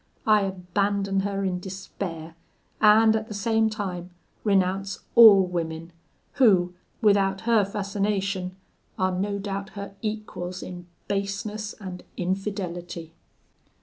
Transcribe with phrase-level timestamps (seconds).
[0.25, 2.33] I abandon her in despair,
[2.81, 4.09] and, at the same time,
[4.43, 5.91] renounce all women,
[6.41, 8.55] who, without her fascination,
[8.97, 13.13] are no doubt her equals in baseness and infidelity.'